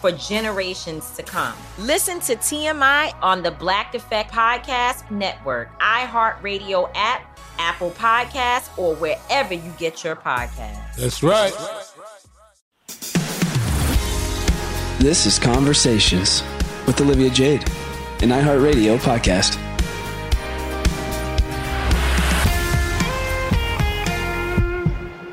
[0.00, 1.54] for generations to come.
[1.78, 9.54] Listen to TMI on the Black Effect Podcast Network, iHeartRadio app, Apple Podcasts, or wherever
[9.54, 10.96] you get your podcasts.
[10.96, 11.52] That's right.
[15.00, 16.42] This is Conversations
[16.86, 17.62] with Olivia Jade,
[18.22, 19.67] an iHeartRadio podcast.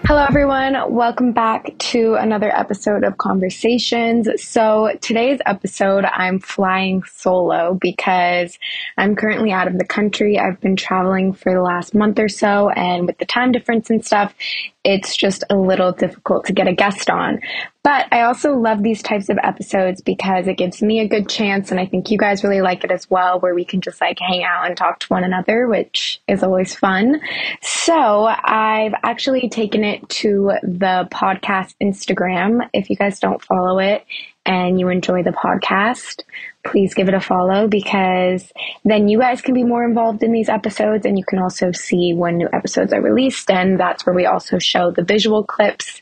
[0.07, 0.93] Hello, everyone.
[0.93, 4.29] Welcome back to another episode of Conversations.
[4.37, 8.59] So, today's episode, I'm flying solo because
[8.99, 10.37] I'm currently out of the country.
[10.37, 14.05] I've been traveling for the last month or so, and with the time difference and
[14.05, 14.35] stuff,
[14.85, 17.41] it's just a little difficult to get a guest on.
[17.83, 21.71] But I also love these types of episodes because it gives me a good chance,
[21.71, 24.19] and I think you guys really like it as well, where we can just like
[24.19, 27.19] hang out and talk to one another, which is always fun.
[27.61, 32.69] So I've actually taken it to the podcast Instagram.
[32.73, 34.05] If you guys don't follow it
[34.45, 36.21] and you enjoy the podcast,
[36.63, 38.51] please give it a follow because
[38.83, 42.13] then you guys can be more involved in these episodes and you can also see
[42.13, 43.49] when new episodes are released.
[43.49, 46.01] And that's where we also show the visual clips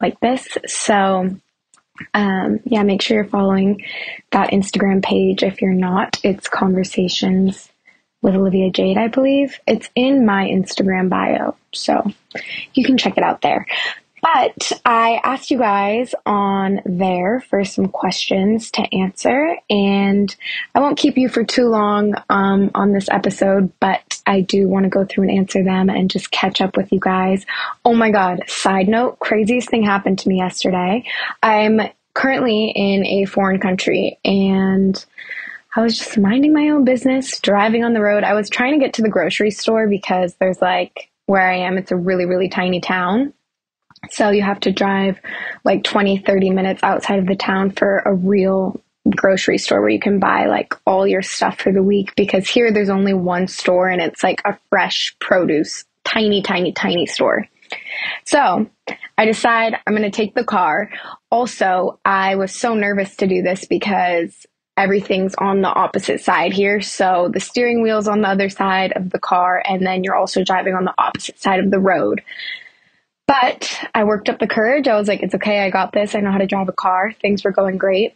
[0.00, 0.48] like this.
[0.66, 1.36] So,
[2.14, 3.84] um, yeah, make sure you're following
[4.30, 5.42] that Instagram page.
[5.42, 7.68] If you're not, it's Conversations
[8.22, 9.58] with Olivia Jade, I believe.
[9.66, 11.56] It's in my Instagram bio.
[11.72, 12.12] So
[12.72, 13.66] you can check it out there.
[14.22, 20.34] But I asked you guys on there for some questions to answer, and
[20.76, 24.84] I won't keep you for too long um, on this episode, but I do want
[24.84, 27.44] to go through and answer them and just catch up with you guys.
[27.84, 31.04] Oh my god, side note, craziest thing happened to me yesterday.
[31.42, 31.80] I'm
[32.14, 35.04] currently in a foreign country and
[35.74, 38.22] I was just minding my own business, driving on the road.
[38.22, 41.78] I was trying to get to the grocery store because there's like where I am,
[41.78, 43.32] it's a really, really tiny town.
[44.10, 45.20] So you have to drive
[45.64, 48.80] like 20, 30 minutes outside of the town for a real
[49.10, 52.72] grocery store where you can buy like all your stuff for the week because here
[52.72, 57.46] there's only one store and it's like a fresh produce, tiny, tiny, tiny store.
[58.24, 58.68] So
[59.18, 60.90] I decide I'm going to take the car.
[61.30, 64.46] Also, I was so nervous to do this because
[64.76, 66.80] everything's on the opposite side here.
[66.80, 70.44] So the steering wheel's on the other side of the car, and then you're also
[70.44, 72.22] driving on the opposite side of the road.
[73.40, 74.86] But I worked up the courage.
[74.86, 75.60] I was like, it's okay.
[75.60, 76.14] I got this.
[76.14, 77.14] I know how to drive a car.
[77.22, 78.14] Things were going great.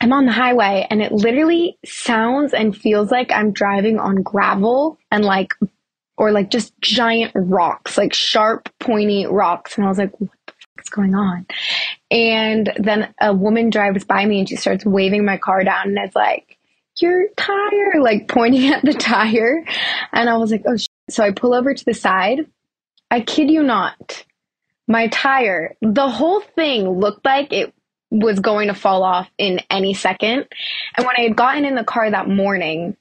[0.00, 4.96] I'm on the highway and it literally sounds and feels like I'm driving on gravel
[5.10, 5.52] and like,
[6.16, 9.76] or like just giant rocks, like sharp, pointy rocks.
[9.76, 11.46] And I was like, what the fuck is going on?
[12.10, 15.98] And then a woman drives by me and she starts waving my car down and
[15.98, 16.56] it's like,
[17.00, 19.62] your tire, like pointing at the tire.
[20.10, 20.88] And I was like, oh, shit.
[21.10, 22.46] so I pull over to the side.
[23.10, 24.24] I kid you not
[24.88, 27.74] my tire, the whole thing looked like it
[28.10, 30.46] was going to fall off in any second.
[30.96, 32.96] And when I had gotten in the car that morning,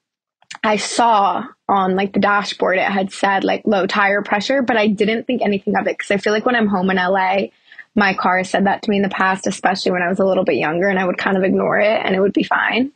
[0.64, 4.88] I saw on like the dashboard it had said like low tire pressure, but I
[4.88, 7.48] didn't think anything of it because I feel like when I'm home in LA,
[7.96, 10.44] my car said that to me in the past, especially when I was a little
[10.44, 12.92] bit younger, and I would kind of ignore it and it would be fine,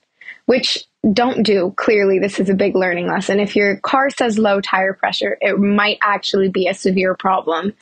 [0.46, 1.74] which don't do.
[1.78, 3.40] Clearly, this is a big learning lesson.
[3.40, 7.74] If your car says low tire pressure, it might actually be a severe problem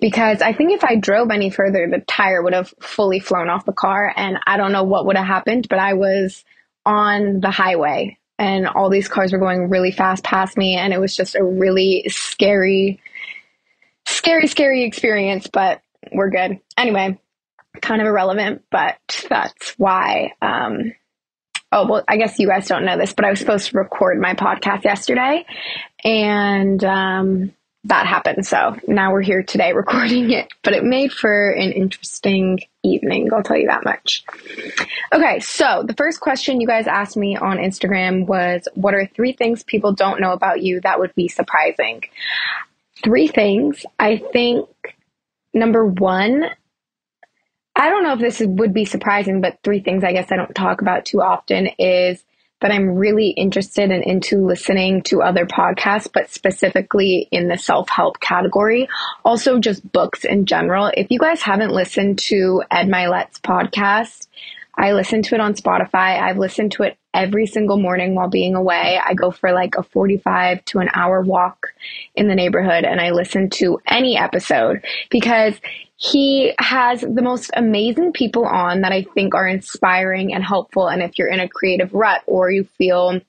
[0.00, 3.64] because I think if I drove any further, the tire would have fully flown off
[3.64, 6.44] the car and I don't know what would have happened, but I was
[6.84, 11.00] on the highway and all these cars were going really fast past me and it
[11.00, 13.00] was just a really scary
[14.06, 15.82] scary scary experience but
[16.12, 17.18] we're good anyway
[17.82, 18.96] kind of irrelevant but
[19.28, 20.92] that's why um
[21.72, 24.18] oh well i guess you guys don't know this but i was supposed to record
[24.18, 25.44] my podcast yesterday
[26.04, 27.52] and um
[27.84, 28.44] that happened.
[28.44, 33.42] So now we're here today recording it but it made for an interesting evening i'll
[33.42, 34.24] tell you that much.
[35.12, 39.32] Okay so the first question you guys asked me on instagram was what are three
[39.32, 42.04] things people don't know about you that would be surprising?
[43.02, 43.86] Three things.
[43.98, 44.68] I think
[45.54, 46.44] number one
[47.78, 50.54] I don't know if this would be surprising, but three things I guess I don't
[50.54, 52.24] talk about too often is
[52.60, 57.88] that I'm really interested and into listening to other podcasts, but specifically in the self
[57.88, 58.88] help category.
[59.24, 60.90] Also, just books in general.
[60.96, 64.26] If you guys haven't listened to Ed Mylett's podcast,
[64.74, 66.20] I listen to it on Spotify.
[66.20, 69.00] I've listened to it every single morning while being away.
[69.04, 71.68] I go for like a 45 to an hour walk
[72.14, 75.54] in the neighborhood and I listen to any episode because
[75.96, 80.88] he has the most amazing people on that I think are inspiring and helpful.
[80.88, 83.20] And if you're in a creative rut or you feel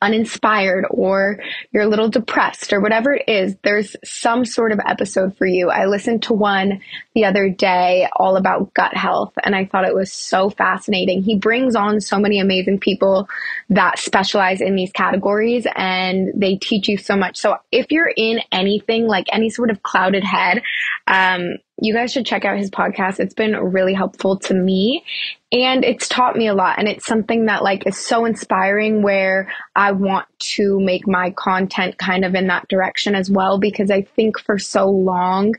[0.00, 1.38] uninspired or
[1.72, 5.70] you're a little depressed or whatever it is, there's some sort of episode for you.
[5.70, 6.80] I listened to one
[7.14, 11.22] the other day all about gut health and I thought it was so fascinating.
[11.22, 13.28] He brings on so many amazing people
[13.70, 17.36] that specialize in these categories and they teach you so much.
[17.36, 20.62] So if you're in anything like any sort of clouded head,
[21.06, 23.20] um, you guys should check out his podcast.
[23.20, 25.04] It's been really helpful to me
[25.52, 26.78] and it's taught me a lot.
[26.78, 31.98] And it's something that like is so inspiring where I want to make my content
[31.98, 33.58] kind of in that direction as well.
[33.58, 35.54] Because I think for so long,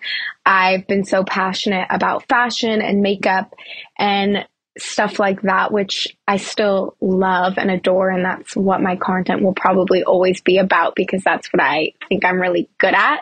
[0.46, 3.54] I've been so passionate about fashion and makeup
[3.98, 4.48] and
[4.80, 8.10] stuff like that, which I still love and adore.
[8.10, 12.26] And that's what my content will probably always be about because that's what I think
[12.26, 13.20] I'm really good at.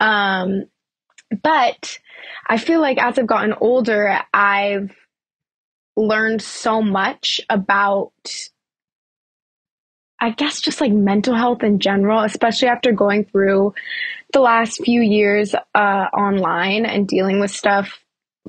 [0.00, 0.64] Um,
[1.42, 1.98] but
[2.46, 4.94] I feel like as I've gotten older, I've
[5.96, 8.12] learned so much about
[10.20, 13.74] I guess just like mental health in general, especially after going through
[14.32, 18.00] the last few years uh, online and dealing with stuff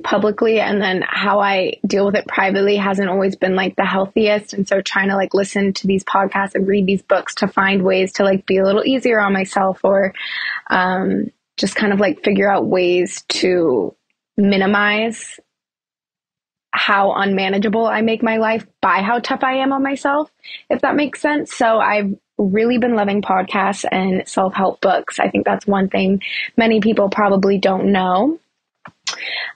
[0.04, 4.54] publicly and then how I deal with it privately hasn't always been like the healthiest.
[4.54, 7.84] And so trying to like listen to these podcasts and read these books to find
[7.84, 10.14] ways to like be a little easier on myself or
[10.70, 13.96] um, just kind of like figure out ways to
[14.38, 15.40] minimize
[16.72, 20.32] how unmanageable I make my life by how tough I am on myself,
[20.70, 21.54] if that makes sense.
[21.54, 25.20] So I've really been loving podcasts and self help books.
[25.20, 26.22] I think that's one thing
[26.56, 28.40] many people probably don't know.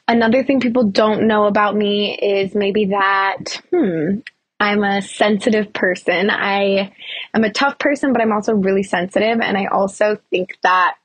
[0.08, 4.20] Another thing people don't know about me is maybe that, hmm,
[4.60, 6.30] I'm a sensitive person.
[6.30, 6.94] I
[7.34, 9.40] am a tough person, but I'm also really sensitive.
[9.40, 10.96] And I also think that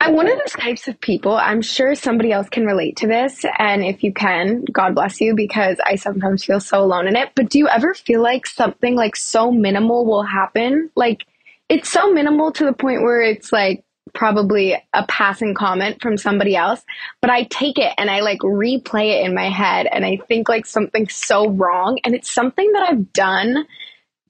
[0.00, 1.34] I'm one of those types of people.
[1.34, 3.44] I'm sure somebody else can relate to this.
[3.58, 7.30] And if you can, God bless you, because I sometimes feel so alone in it.
[7.34, 10.90] But do you ever feel like something like so minimal will happen?
[10.96, 11.26] Like
[11.68, 16.56] it's so minimal to the point where it's like probably a passing comment from somebody
[16.56, 16.82] else.
[17.20, 20.48] But I take it and I like replay it in my head and I think
[20.48, 21.98] like something's so wrong.
[22.04, 23.66] And it's something that I've done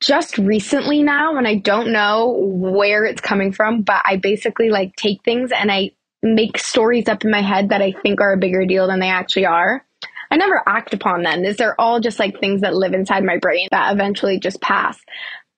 [0.01, 4.95] just recently now and I don't know where it's coming from, but I basically like
[4.97, 8.39] take things and I make stories up in my head that I think are a
[8.39, 9.85] bigger deal than they actually are.
[10.31, 11.43] I never act upon them.
[11.43, 14.99] These are all just like things that live inside my brain that eventually just pass.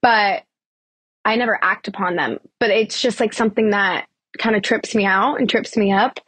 [0.01, 0.43] But
[1.25, 2.39] I never act upon them.
[2.59, 6.19] But it's just like something that kind of trips me out and trips me up.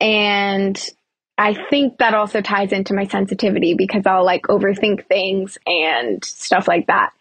[0.00, 0.82] And
[1.38, 6.68] I think that also ties into my sensitivity because I'll like overthink things and stuff
[6.68, 7.12] like that.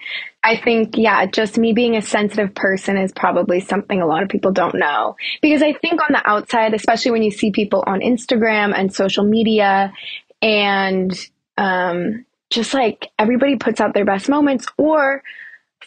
[0.43, 4.29] I think, yeah, just me being a sensitive person is probably something a lot of
[4.29, 5.15] people don't know.
[5.41, 9.23] Because I think on the outside, especially when you see people on Instagram and social
[9.23, 9.93] media,
[10.41, 11.13] and
[11.57, 15.23] um, just like everybody puts out their best moments, or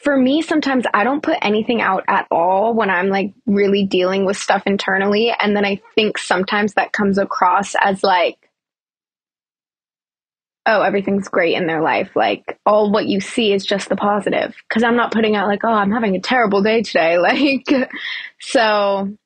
[0.04, 4.26] for me, sometimes I don't put anything out at all when I'm like really dealing
[4.26, 5.32] with stuff internally.
[5.37, 8.37] And then I think sometimes that comes across as like,
[10.66, 12.11] oh, everything's great in their life.
[12.14, 14.54] Like all what you see is just the positive.
[14.68, 17.18] Cause I'm not putting out like, oh, I'm having a terrible day today.
[17.25, 17.66] Like,
[18.40, 19.16] so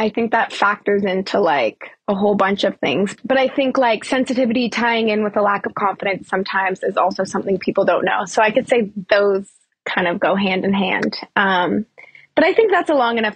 [0.00, 3.14] I think that factors into like a whole bunch of things.
[3.24, 7.22] But I think like sensitivity tying in with a lack of confidence sometimes is also
[7.22, 8.24] something people don't know.
[8.24, 9.48] So I could say those
[9.86, 11.16] kind of go hand in hand.
[11.36, 11.86] Um,
[12.34, 13.34] but I think that's a long enough.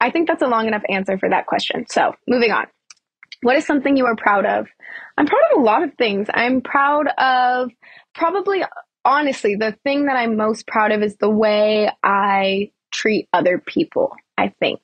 [0.00, 1.86] I think that's a long enough answer for that question.
[1.88, 2.66] So moving on.
[3.42, 4.66] What is something you are proud of?
[5.18, 6.28] I'm proud of a lot of things.
[6.32, 7.70] I'm proud of
[8.14, 8.64] probably,
[9.04, 14.14] honestly, the thing that I'm most proud of is the way I treat other people,
[14.38, 14.80] I think.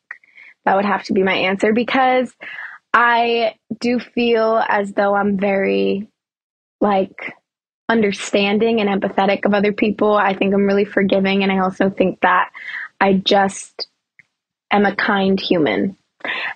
[0.64, 2.34] That would have to be my answer because
[2.92, 6.08] I do feel as though I'm very
[6.80, 7.34] like
[7.90, 10.14] understanding and empathetic of other people.
[10.14, 12.50] I think I'm really forgiving and I also think that
[13.00, 13.88] I just
[14.70, 15.96] am a kind human.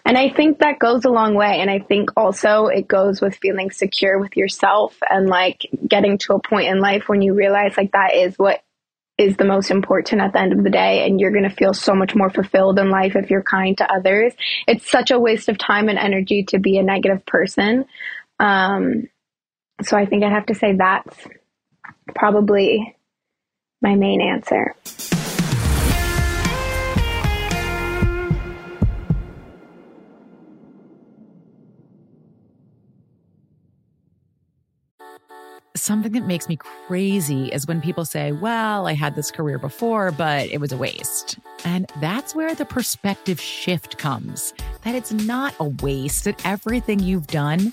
[0.04, 1.58] And I think that goes a long way.
[1.60, 6.34] And I think also it goes with feeling secure with yourself and like getting to
[6.34, 8.62] a point in life when you realize like that is what
[9.16, 11.72] is the most important at the end of the day and you're going to feel
[11.72, 14.32] so much more fulfilled in life if you're kind to others
[14.66, 17.84] it's such a waste of time and energy to be a negative person
[18.40, 19.08] um,
[19.82, 21.16] so i think i have to say that's
[22.14, 22.96] probably
[23.82, 24.74] my main answer
[35.84, 40.10] something that makes me crazy is when people say, Well, I had this career before,
[40.12, 41.38] but it was a waste.
[41.64, 47.26] And that's where the perspective shift comes that it's not a waste, that everything you've
[47.26, 47.72] done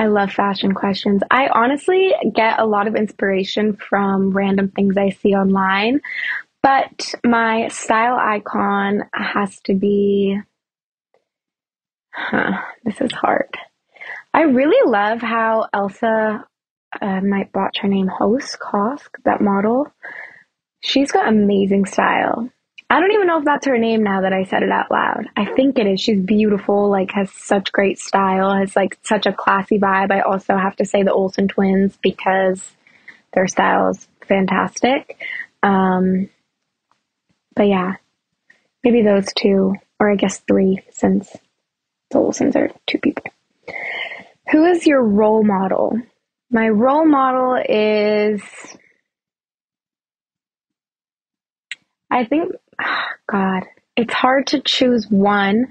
[0.00, 1.20] I love fashion questions.
[1.30, 6.00] I honestly get a lot of inspiration from random things I see online,
[6.62, 10.40] but my style icon has to be.
[12.14, 12.52] Huh,
[12.82, 13.54] this is hard.
[14.32, 16.46] I really love how Elsa,
[17.02, 19.86] uh, might botch her name, Host Kosk, that model.
[20.80, 22.48] She's got amazing style.
[22.90, 25.28] I don't even know if that's her name now that I said it out loud.
[25.36, 26.00] I think it is.
[26.00, 30.10] She's beautiful, like has such great style, has like such a classy vibe.
[30.10, 32.68] I also have to say the Olsen twins because
[33.32, 35.16] their style is fantastic.
[35.62, 36.30] Um,
[37.54, 37.94] but yeah,
[38.82, 41.30] maybe those two, or I guess three, since
[42.10, 43.24] the Olsens are two people.
[44.50, 45.96] Who is your role model?
[46.50, 48.42] My role model is,
[52.10, 52.52] I think
[53.30, 53.64] God,
[53.96, 55.68] it's hard to choose one.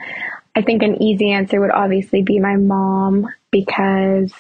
[0.56, 4.34] I think an easy answer would obviously be my mom because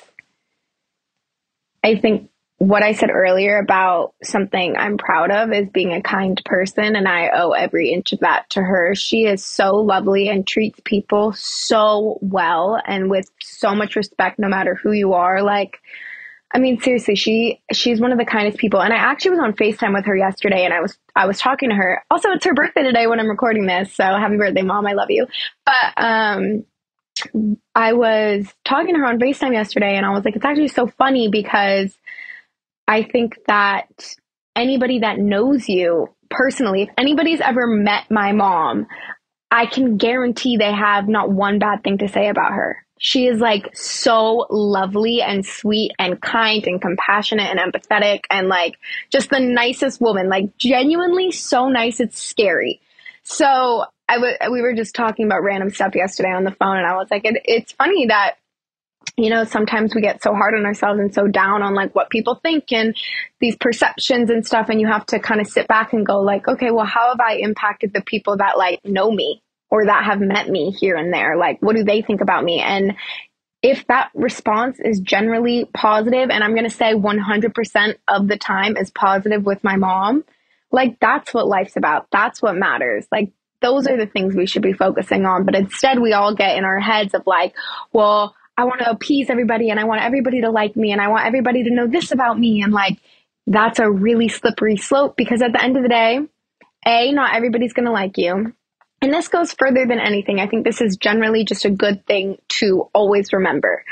[1.84, 6.42] I think what I said earlier about something I'm proud of is being a kind
[6.44, 8.96] person, and I owe every inch of that to her.
[8.96, 14.50] She is so lovely and treats people so well and with so much respect, no
[14.50, 15.42] matter who you are.
[15.42, 15.80] Like,
[16.52, 18.82] I mean, seriously, she she's one of the kindest people.
[18.82, 21.70] And I actually was on FaceTime with her yesterday and I was I was talking
[21.70, 22.04] to her.
[22.10, 23.94] Also, it's her birthday today when I'm recording this.
[23.96, 24.88] So happy birthday, mom.
[24.88, 25.28] I love you.
[25.66, 26.66] But um
[27.76, 30.88] I was talking to her on FaceTime yesterday and I was like, it's actually so
[30.88, 31.96] funny because
[32.88, 34.16] I think that
[34.56, 38.88] anybody that knows you personally, if anybody's ever met my mom,
[39.52, 42.86] I can guarantee they have not one bad thing to say about her.
[43.00, 48.78] She is like so lovely and sweet and kind and compassionate and empathetic and like
[49.10, 52.82] just the nicest woman, like genuinely so nice it's scary.
[53.24, 56.86] So I w- we were just talking about random stuff yesterday on the phone and
[56.86, 58.36] I was like, it, it's funny that
[59.18, 62.10] you know, sometimes we get so hard on ourselves and so down on like what
[62.10, 62.96] people think and
[63.40, 64.70] these perceptions and stuff.
[64.70, 67.20] And you have to kind of sit back and go like, okay, well, how have
[67.20, 71.14] I impacted the people that like know me or that have met me here and
[71.14, 71.38] there?
[71.38, 72.60] Like, what do they think about me?
[72.60, 72.96] And
[73.62, 78.78] if that response is generally positive, and I'm going to say 100% of the time
[78.78, 80.24] is positive with my mom,
[80.72, 82.08] like that's what life's about.
[82.12, 83.06] That's what matters.
[83.12, 85.46] Like, those are the things we should be focusing on.
[85.46, 87.54] But instead, we all get in our heads of like,
[87.92, 91.10] well, I want to appease everybody and I want everybody to like me and I
[91.10, 92.62] want everybody to know this about me.
[92.62, 93.00] And like,
[93.48, 96.20] that's a really slippery slope because at the end of the day,
[96.86, 98.54] A, not everybody's going to like you.
[99.02, 100.40] And this goes further than anything.
[100.40, 103.84] I think this is generally just a good thing to always remember.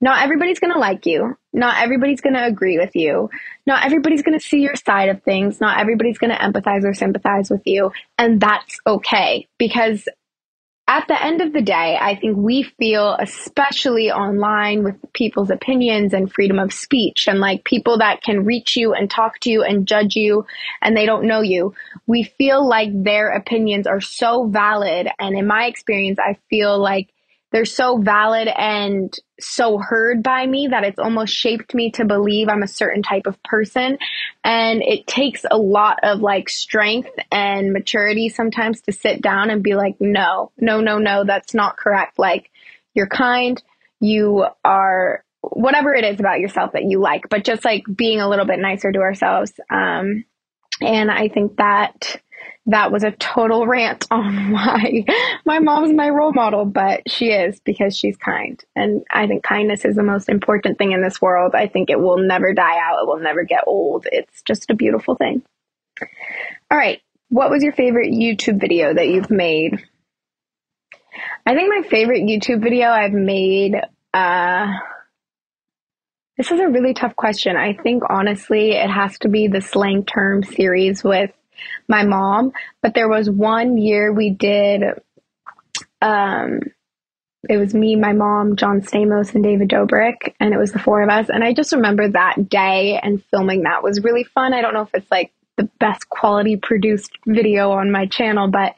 [0.00, 1.38] Not everybody's going to like you.
[1.52, 3.30] Not everybody's going to agree with you.
[3.66, 5.60] Not everybody's going to see your side of things.
[5.60, 7.92] Not everybody's going to empathize or sympathize with you.
[8.18, 10.06] And that's okay because
[10.92, 16.12] at the end of the day, I think we feel, especially online with people's opinions
[16.12, 19.62] and freedom of speech and like people that can reach you and talk to you
[19.62, 20.44] and judge you
[20.82, 21.74] and they don't know you,
[22.06, 25.08] we feel like their opinions are so valid.
[25.18, 27.08] And in my experience, I feel like
[27.52, 32.48] they're so valid and so heard by me that it's almost shaped me to believe
[32.48, 33.98] I'm a certain type of person.
[34.42, 39.62] And it takes a lot of like strength and maturity sometimes to sit down and
[39.62, 42.18] be like, no, no, no, no, that's not correct.
[42.18, 42.50] Like,
[42.94, 43.62] you're kind,
[44.00, 48.28] you are whatever it is about yourself that you like, but just like being a
[48.28, 49.52] little bit nicer to ourselves.
[49.70, 50.24] Um,
[50.80, 52.20] and I think that
[52.66, 55.04] that was a total rant on why
[55.44, 58.62] my mom's my role model, but she is because she's kind.
[58.76, 61.54] And I think kindness is the most important thing in this world.
[61.54, 64.06] I think it will never die out, it will never get old.
[64.10, 65.42] It's just a beautiful thing.
[66.70, 67.00] All right.
[67.28, 69.82] What was your favorite YouTube video that you've made?
[71.46, 73.74] I think my favorite YouTube video I've made,
[74.12, 74.66] uh,
[76.36, 77.56] this is a really tough question.
[77.56, 81.30] I think honestly, it has to be the slang term series with
[81.88, 82.52] my mom.
[82.82, 84.82] But there was one year we did,
[86.00, 86.60] um,
[87.48, 91.02] it was me, my mom, John Stamos, and David Dobrik, and it was the four
[91.02, 91.28] of us.
[91.28, 94.54] And I just remember that day and filming that was really fun.
[94.54, 98.74] I don't know if it's like the best quality produced video on my channel, but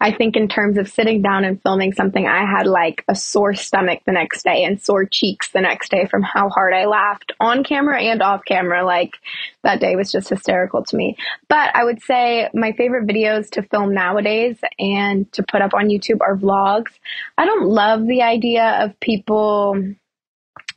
[0.00, 3.54] I think in terms of sitting down and filming something, I had like a sore
[3.54, 7.32] stomach the next day and sore cheeks the next day from how hard I laughed
[7.38, 8.84] on camera and off camera.
[8.84, 9.14] Like
[9.62, 11.16] that day was just hysterical to me.
[11.48, 15.88] But I would say my favorite videos to film nowadays and to put up on
[15.88, 16.90] YouTube are vlogs.
[17.38, 19.80] I don't love the idea of people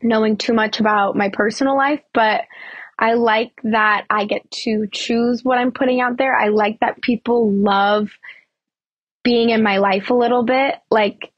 [0.02, 2.42] knowing too much about my personal life, but
[3.00, 6.36] I like that I get to choose what I'm putting out there.
[6.36, 8.10] I like that people love
[9.24, 10.76] being in my life a little bit.
[10.92, 11.32] Like,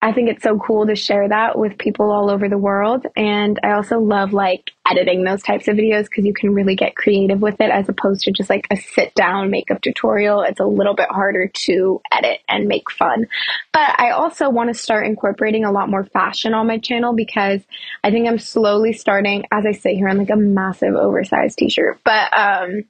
[0.00, 3.04] I think it's so cool to share that with people all over the world.
[3.16, 6.94] And I also love like editing those types of videos because you can really get
[6.94, 10.42] creative with it as opposed to just like a sit down makeup tutorial.
[10.42, 13.26] It's a little bit harder to edit and make fun.
[13.72, 17.60] But I also want to start incorporating a lot more fashion on my channel because
[18.04, 21.70] I think I'm slowly starting, as I sit here on like a massive oversized t
[21.70, 21.98] shirt.
[22.04, 22.84] But um,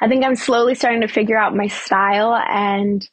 [0.00, 3.04] I think I'm slowly starting to figure out my style and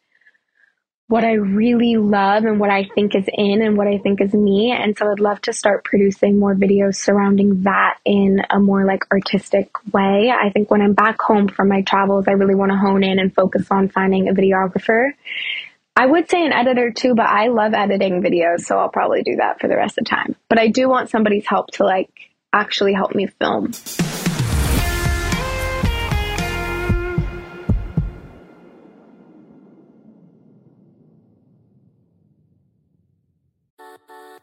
[1.12, 4.34] what I really love and what I think is in and what I think is
[4.34, 4.71] me.
[4.71, 9.04] And so I'd love to start producing more videos surrounding that in a more like
[9.12, 10.32] artistic way.
[10.32, 13.19] I think when I'm back home from my travels, I really want to hone in
[13.19, 15.12] and focus on finding a videographer.
[15.97, 19.36] I would say an editor too, but I love editing videos, so I'll probably do
[19.36, 20.38] that for the rest of the time.
[20.47, 22.10] But I do want somebody's help to like
[22.54, 23.74] actually help me film.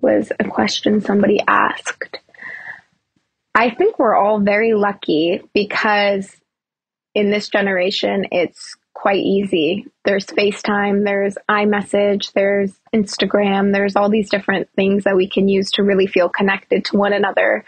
[0.00, 2.18] Was a question somebody asked.
[3.54, 6.34] I think we're all very lucky because
[7.14, 9.86] in this generation, it's quite easy.
[10.04, 15.70] There's FaceTime, there's iMessage, there's Instagram, there's all these different things that we can use
[15.72, 17.64] to really feel connected to one another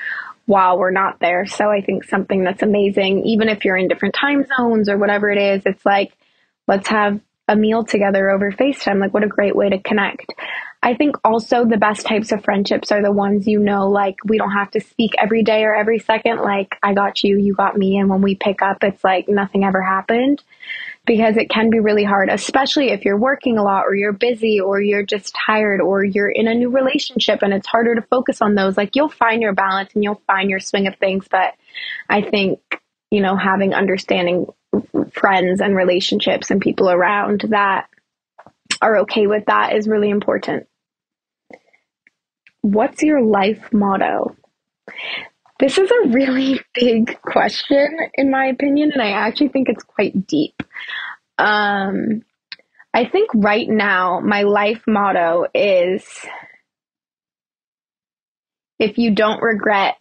[0.46, 1.46] while we're not there.
[1.46, 5.30] So I think something that's amazing, even if you're in different time zones or whatever
[5.30, 6.12] it is, it's like,
[6.68, 9.00] let's have a meal together over FaceTime.
[9.00, 10.26] Like, what a great way to connect.
[10.84, 14.36] I think also the best types of friendships are the ones you know, like we
[14.36, 16.40] don't have to speak every day or every second.
[16.40, 17.98] Like, I got you, you got me.
[17.98, 20.42] And when we pick up, it's like nothing ever happened
[21.06, 24.60] because it can be really hard, especially if you're working a lot or you're busy
[24.60, 28.42] or you're just tired or you're in a new relationship and it's harder to focus
[28.42, 28.76] on those.
[28.76, 31.28] Like, you'll find your balance and you'll find your swing of things.
[31.30, 31.54] But
[32.08, 32.58] I think,
[33.08, 34.46] you know, having understanding
[35.12, 37.86] friends and relationships and people around that
[38.80, 40.66] are okay with that is really important.
[42.62, 44.36] What's your life motto?
[45.58, 50.26] This is a really big question, in my opinion, and I actually think it's quite
[50.26, 50.62] deep.
[51.38, 52.22] Um,
[52.94, 56.04] I think right now, my life motto is
[58.78, 59.96] if you don't regret,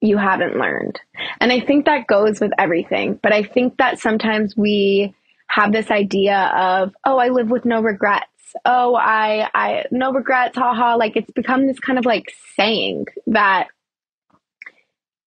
[0.00, 1.00] you haven't learned.
[1.40, 3.18] And I think that goes with everything.
[3.22, 5.14] But I think that sometimes we
[5.48, 8.26] have this idea of, oh, I live with no regrets
[8.64, 10.96] oh, I, I, no regrets, haha.
[10.96, 13.68] Like it's become this kind of like saying that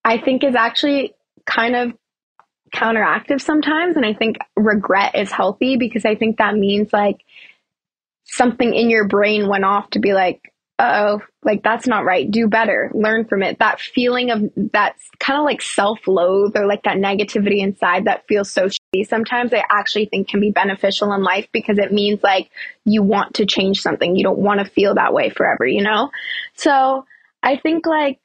[0.03, 1.13] I think is actually
[1.45, 1.93] kind of
[2.73, 3.95] counteractive sometimes.
[3.95, 7.17] And I think regret is healthy because I think that means like
[8.25, 10.41] something in your brain went off to be like,
[10.77, 12.29] oh, like that's not right.
[12.29, 12.91] Do better.
[12.93, 13.59] Learn from it.
[13.59, 18.25] That feeling of that's kind of like self loathe or like that negativity inside that
[18.27, 18.67] feels so.
[19.03, 22.49] Sometimes I actually think can be beneficial in life because it means like
[22.85, 24.15] you want to change something.
[24.15, 26.09] You don't want to feel that way forever, you know?
[26.55, 27.05] So
[27.43, 28.19] I think like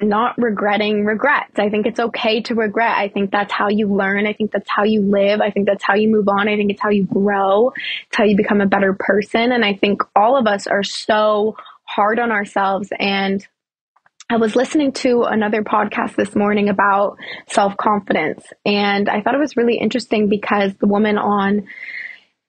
[0.00, 1.58] not regretting regrets.
[1.58, 2.96] I think it's okay to regret.
[2.96, 4.26] I think that's how you learn.
[4.26, 5.40] I think that's how you live.
[5.40, 6.48] I think that's how you move on.
[6.48, 7.72] I think it's how you grow.
[8.06, 9.50] It's how you become a better person.
[9.50, 12.90] And I think all of us are so hard on ourselves.
[12.98, 13.46] And
[14.30, 17.18] I was listening to another podcast this morning about
[17.50, 18.44] self confidence.
[18.64, 21.66] And I thought it was really interesting because the woman on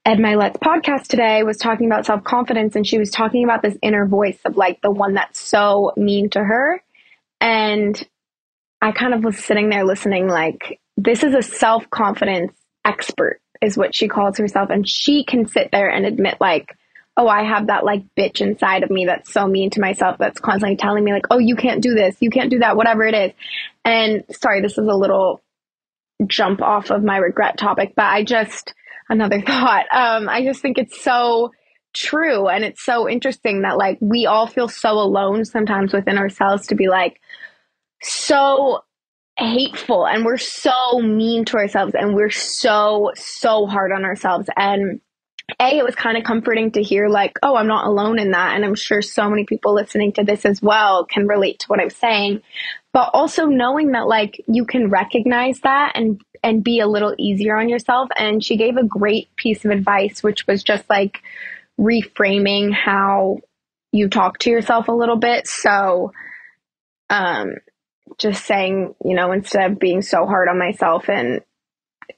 [0.06, 3.78] Ed Mylett's podcast today was talking about self confidence and she was talking about this
[3.82, 6.82] inner voice of like the one that's so mean to her
[7.42, 8.08] and
[8.82, 12.54] I kind of was sitting there listening, like, this is a self confidence
[12.86, 14.70] expert, is what she calls herself.
[14.70, 16.78] And she can sit there and admit, like,
[17.18, 20.40] oh, I have that like bitch inside of me that's so mean to myself that's
[20.40, 23.14] constantly telling me, like, oh, you can't do this, you can't do that, whatever it
[23.14, 23.32] is.
[23.86, 25.42] And sorry, this is a little
[26.28, 28.74] jump off of my regret topic, but I just,
[29.10, 29.86] another thought.
[29.92, 31.52] Um, I just think it's so
[31.94, 32.48] true.
[32.48, 36.76] And it's so interesting that like we all feel so alone sometimes within ourselves to
[36.76, 37.22] be like
[38.02, 38.84] so
[39.38, 44.50] hateful and we're so mean to ourselves and we're so, so hard on ourselves.
[44.58, 45.00] And
[45.60, 48.56] a, it was kind of comforting to hear, like, oh, I'm not alone in that.
[48.56, 51.80] And I'm sure so many people listening to this as well can relate to what
[51.80, 52.42] I'm saying.
[52.94, 57.58] But also knowing that, like, you can recognize that and and be a little easier
[57.58, 58.10] on yourself.
[58.18, 61.22] And she gave a great piece of advice, which was just like,
[61.80, 63.40] reframing how
[63.92, 65.48] you talk to yourself a little bit.
[65.48, 66.12] So,
[67.10, 67.56] um,
[68.18, 71.42] just saying, you know, instead of being so hard on myself and,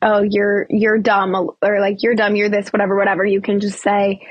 [0.02, 3.82] oh, you're, you're dumb or like, you're dumb, you're this, whatever, whatever, you can just
[3.82, 4.28] say,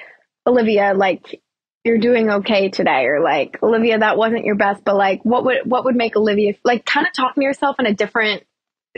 [0.47, 1.41] Olivia, like,
[1.85, 5.59] you're doing okay today or like olivia that wasn't your best but like what would
[5.67, 8.43] what would make olivia like kind of talking to yourself in a different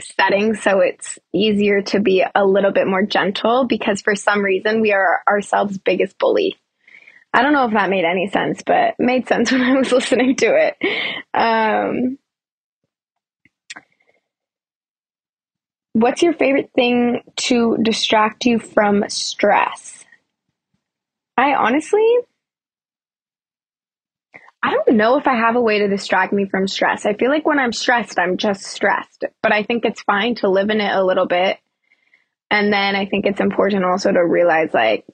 [0.01, 4.81] setting so it's easier to be a little bit more gentle because for some reason
[4.81, 6.57] we are ourselves biggest bully
[7.33, 10.35] I don't know if that made any sense, but made sense when I was listening
[10.37, 10.77] to it.
[11.33, 12.17] Um,
[15.93, 20.05] what's your favorite thing to distract you from stress?
[21.37, 22.05] I honestly,
[24.61, 27.05] I don't know if I have a way to distract me from stress.
[27.05, 30.49] I feel like when I'm stressed, I'm just stressed, but I think it's fine to
[30.49, 31.57] live in it a little bit.
[32.51, 35.05] And then I think it's important also to realize like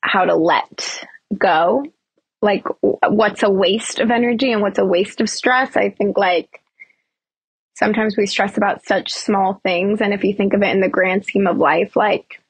[0.00, 1.04] how to let
[1.36, 1.84] go.
[2.40, 5.76] Like what's a waste of energy and what's a waste of stress.
[5.76, 6.60] I think like
[7.74, 10.00] sometimes we stress about such small things.
[10.00, 12.40] And if you think of it in the grand scheme of life, like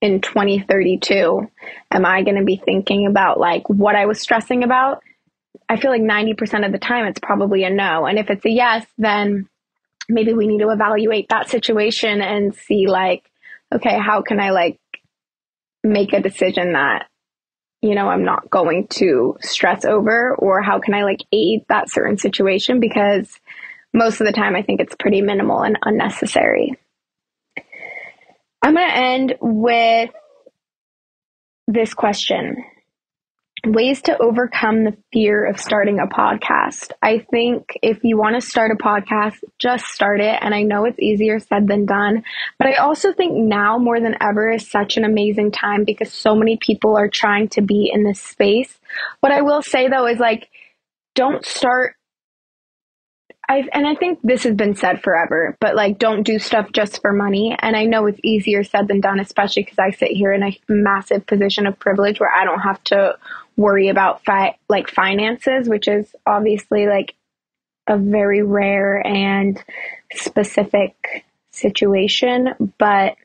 [0.00, 1.48] in 2032,
[1.90, 5.02] am I going to be thinking about like what I was stressing about?
[5.68, 8.06] I feel like 90% of the time it's probably a no.
[8.06, 9.48] And if it's a yes, then
[10.08, 13.30] maybe we need to evaluate that situation and see like,
[13.72, 14.78] okay, how can I like
[15.84, 17.06] make a decision that,
[17.80, 21.90] you know, I'm not going to stress over or how can I like aid that
[21.90, 22.80] certain situation?
[22.80, 23.38] Because
[23.92, 26.78] most of the time I think it's pretty minimal and unnecessary.
[28.62, 30.10] I'm going to end with
[31.66, 32.64] this question
[33.64, 36.90] ways to overcome the fear of starting a podcast.
[37.00, 40.36] I think if you want to start a podcast, just start it.
[40.40, 42.24] And I know it's easier said than done,
[42.58, 46.34] but I also think now more than ever is such an amazing time because so
[46.34, 48.78] many people are trying to be in this space.
[49.20, 50.48] What I will say though is like,
[51.14, 51.94] don't start
[53.52, 57.02] I've, and I think this has been said forever, but like, don't do stuff just
[57.02, 57.54] for money.
[57.60, 60.58] And I know it's easier said than done, especially because I sit here in a
[60.68, 63.18] massive position of privilege where I don't have to
[63.58, 67.14] worry about fi- like finances, which is obviously like
[67.86, 69.62] a very rare and
[70.14, 72.72] specific situation.
[72.78, 73.16] But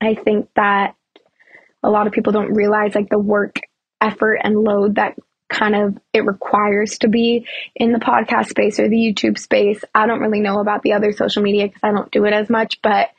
[0.00, 0.94] I think that
[1.82, 3.62] a lot of people don't realize like the work,
[4.00, 5.18] effort, and load that
[5.50, 9.82] kind of it requires to be in the podcast space or the YouTube space.
[9.94, 12.48] I don't really know about the other social media because I don't do it as
[12.48, 13.10] much, but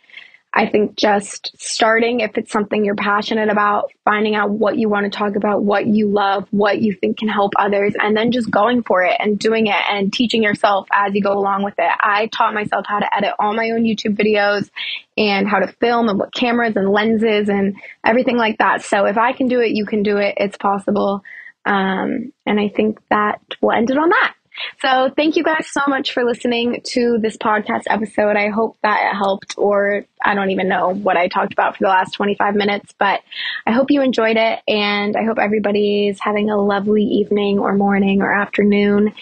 [0.54, 5.06] I think just starting, if it's something you're passionate about, finding out what you want
[5.06, 8.52] to talk about, what you love, what you think can help others, and then just
[8.52, 11.91] going for it and doing it and teaching yourself as you go along with it.
[12.02, 14.70] I taught myself how to edit all my own YouTube videos
[15.17, 18.84] and how to film and what cameras and lenses and everything like that.
[18.84, 20.34] So if I can do it, you can do it.
[20.36, 21.24] It's possible.
[21.65, 24.36] Um, and I think that we'll end it on that.
[24.82, 28.36] So thank you guys so much for listening to this podcast episode.
[28.36, 31.84] I hope that it helped, or I don't even know what I talked about for
[31.84, 33.21] the last 25 minutes, but
[33.65, 34.60] I hope you enjoyed it.
[34.67, 39.13] And I hope everybody's having a lovely evening or morning or afternoon.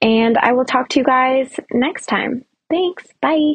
[0.00, 2.44] And I will talk to you guys next time.
[2.68, 3.04] Thanks.
[3.20, 3.54] Bye.